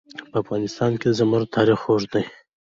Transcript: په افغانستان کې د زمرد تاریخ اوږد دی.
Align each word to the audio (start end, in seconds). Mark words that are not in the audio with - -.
په 0.31 0.35
افغانستان 0.43 0.91
کې 0.99 1.07
د 1.09 1.13
زمرد 1.19 1.47
تاریخ 1.57 1.79
اوږد 1.87 2.09
دی. 2.13 2.23